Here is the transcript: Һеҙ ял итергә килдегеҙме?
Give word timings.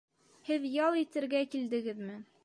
Һеҙ 0.47 0.63
ял 0.75 0.97
итергә 1.01 1.41
килдегеҙме? 1.57 2.17